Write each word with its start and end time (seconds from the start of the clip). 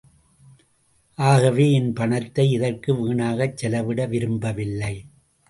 ஆகவே,... 1.19 1.71
என் 1.71 1.93
பணத்தை 1.93 2.49
இதற்கு 2.51 2.95
வீணாகச் 2.95 3.57
செலவிட 3.57 4.05
விரும்ப 4.05 4.51
வில்லை. 4.51 4.93